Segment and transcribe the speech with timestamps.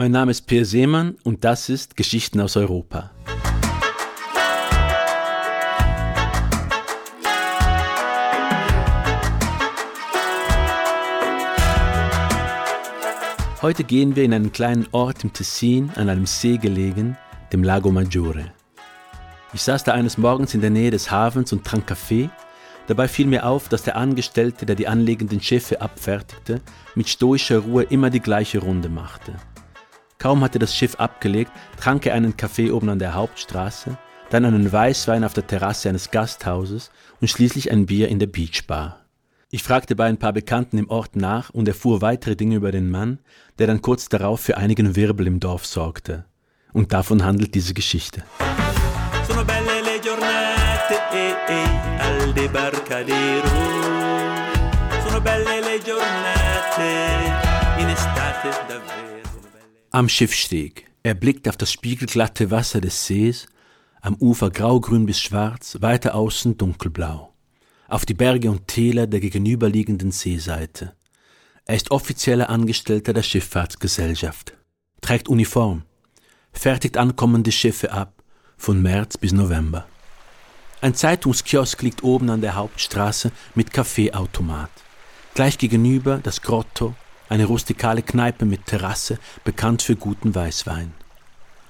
[0.00, 3.10] Mein Name ist Peer Seemann und das ist Geschichten aus Europa.
[13.60, 17.16] Heute gehen wir in einen kleinen Ort im Tessin, an einem See gelegen,
[17.52, 18.52] dem Lago Maggiore.
[19.52, 22.30] Ich saß da eines Morgens in der Nähe des Hafens und trank Kaffee.
[22.86, 26.60] Dabei fiel mir auf, dass der Angestellte, der die anlegenden Schiffe abfertigte,
[26.94, 29.34] mit stoischer Ruhe immer die gleiche Runde machte.
[30.18, 33.96] Kaum hatte das Schiff abgelegt, trank er einen Kaffee oben an der Hauptstraße,
[34.30, 39.04] dann einen Weißwein auf der Terrasse eines Gasthauses und schließlich ein Bier in der Beachbar.
[39.50, 42.90] Ich fragte bei ein paar Bekannten im Ort nach und erfuhr weitere Dinge über den
[42.90, 43.20] Mann,
[43.58, 46.26] der dann kurz darauf für einigen Wirbel im Dorf sorgte.
[46.72, 48.24] Und davon handelt diese Geschichte.
[49.26, 53.48] Sono belle le giornate eh, eh, al debarcadero.
[55.06, 59.27] Sono belle le giornate in estate davvero.
[59.90, 60.90] Am Schiffsteg.
[61.02, 63.46] Er blickt auf das spiegelglatte Wasser des Sees,
[64.02, 67.32] am Ufer graugrün bis schwarz, weiter außen dunkelblau.
[67.88, 70.94] Auf die Berge und Täler der gegenüberliegenden Seeseite.
[71.64, 74.52] Er ist offizieller Angestellter der Schifffahrtsgesellschaft,
[75.00, 75.84] trägt Uniform,
[76.52, 78.22] fertigt ankommende Schiffe ab,
[78.58, 79.86] von März bis November.
[80.82, 84.70] Ein Zeitungskiosk liegt oben an der Hauptstraße mit Kaffeeautomat.
[85.32, 86.94] Gleich gegenüber das Grotto,
[87.28, 90.92] eine rustikale Kneipe mit Terrasse, bekannt für guten Weißwein.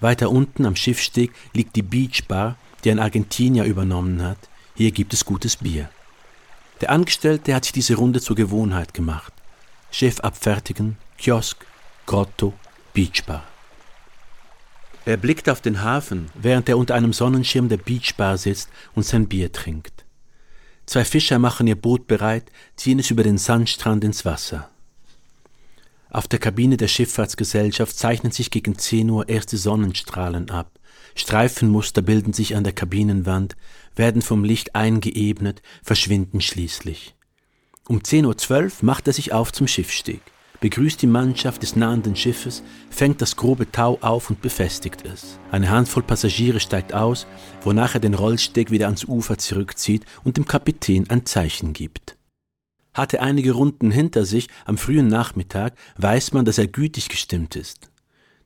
[0.00, 4.38] Weiter unten am Schiffsteg liegt die Beach Bar, die ein Argentinier übernommen hat.
[4.74, 5.90] Hier gibt es gutes Bier.
[6.80, 9.32] Der Angestellte hat sich diese Runde zur Gewohnheit gemacht.
[9.90, 11.66] Chef abfertigen, Kiosk,
[12.06, 12.54] Grotto,
[12.94, 13.44] Beachbar.
[15.04, 19.28] Er blickt auf den Hafen, während er unter einem Sonnenschirm der Beachbar sitzt und sein
[19.28, 20.04] Bier trinkt.
[20.86, 24.70] Zwei Fischer machen ihr Boot bereit, ziehen es über den Sandstrand ins Wasser.
[26.10, 30.78] Auf der Kabine der Schifffahrtsgesellschaft zeichnen sich gegen 10 Uhr erste Sonnenstrahlen ab.
[31.14, 33.56] Streifenmuster bilden sich an der Kabinenwand,
[33.96, 37.14] werden vom Licht eingeebnet, verschwinden schließlich.
[37.88, 40.20] Um 10.12 Uhr macht er sich auf zum Schiffsteg
[40.60, 45.38] begrüßt die Mannschaft des nahenden Schiffes, fängt das grobe Tau auf und befestigt es.
[45.50, 47.26] Eine Handvoll Passagiere steigt aus,
[47.62, 52.16] wonach er den Rollsteg wieder ans Ufer zurückzieht und dem Kapitän ein Zeichen gibt.
[52.92, 57.90] Hatte einige Runden hinter sich am frühen Nachmittag, weiß man, dass er gütig gestimmt ist.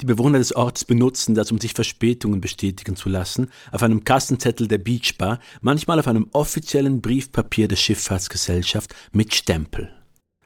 [0.00, 4.66] Die Bewohner des Ortes benutzen das, um sich Verspätungen bestätigen zu lassen, auf einem Kassenzettel
[4.66, 9.92] der Beachbar, manchmal auf einem offiziellen Briefpapier der Schifffahrtsgesellschaft mit Stempel.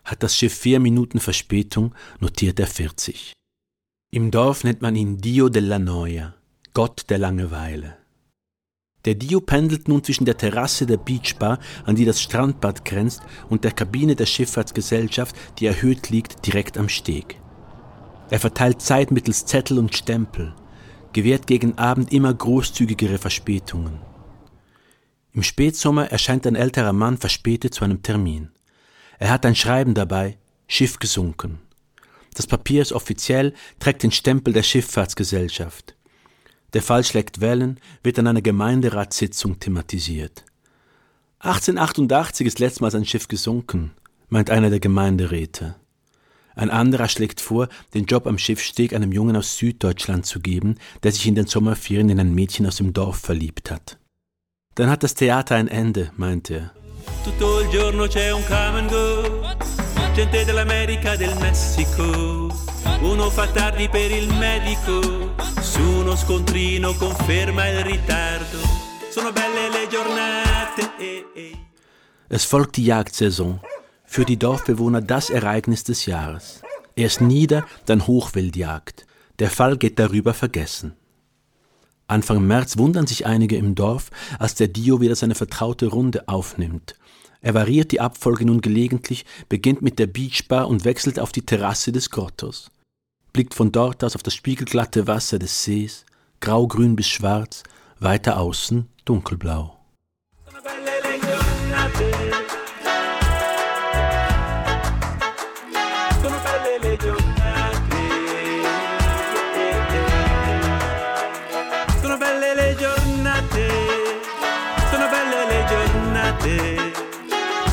[0.05, 3.33] Hat das Schiff vier Minuten Verspätung, notiert er 40.
[4.11, 6.35] Im Dorf nennt man ihn Dio della Noia,
[6.73, 7.97] Gott der Langeweile.
[9.05, 13.65] Der Dio pendelt nun zwischen der Terrasse der Beachbar, an die das Strandbad grenzt, und
[13.65, 17.41] der Kabine der Schifffahrtsgesellschaft, die erhöht liegt, direkt am Steg.
[18.31, 20.55] Er verteilt Zeit mittels Zettel und Stempel,
[21.13, 24.01] gewährt gegen Abend immer großzügigere Verspätungen.
[25.35, 28.51] Im Spätsommer erscheint ein älterer Mann verspätet zu einem Termin.
[29.19, 31.61] Er hat ein Schreiben dabei, Schiff gesunken.
[32.35, 35.95] Das Papier ist offiziell, trägt den Stempel der Schifffahrtsgesellschaft.
[36.75, 40.45] Der Fall schlägt Wellen, wird an einer Gemeinderatssitzung thematisiert.
[41.39, 43.93] 1888 ist letztmals ein Schiff gesunken,
[44.29, 45.77] meint einer der Gemeinderäte.
[46.57, 51.13] Ein anderer schlägt vor, den Job am Schiffsteg einem Jungen aus Süddeutschland zu geben, der
[51.13, 53.99] sich in den Sommerferien in ein Mädchen aus dem Dorf verliebt hat.
[54.75, 56.73] Dann hat das Theater ein Ende, meint er.
[57.25, 59.43] Tutto il giorno c'è un come and go,
[60.15, 62.49] gente dell'America del Messico.
[63.01, 65.35] Uno fa tardi per il medico,
[65.75, 68.59] su uno scontrino conferma il ritardo.
[69.11, 70.83] Sono belle le giornate.
[70.99, 71.57] Eh, eh.
[72.29, 73.61] Es folgt die Jagdsaison.
[74.05, 76.63] Für die Dorfbewohner das Ereignis des Jahres.
[76.95, 79.05] Erst Nieder, dann Hochwildjagd.
[79.41, 80.95] Der Fall geht darüber vergessen.
[82.07, 86.95] Anfang März wundern sich einige im Dorf, als der Dio wieder seine vertraute Runde aufnimmt.
[87.41, 91.91] Er variiert die Abfolge nun gelegentlich, beginnt mit der Beachbar und wechselt auf die Terrasse
[91.91, 92.71] des Grottos.
[93.35, 96.07] Blickt von dort aus auf das spiegelglatte Wasser des Sees,
[96.39, 97.65] graugrün bis schwarz,
[97.99, 99.77] weiter außen dunkelblau.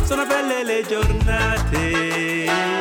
[0.08, 2.81] sono belle le giornate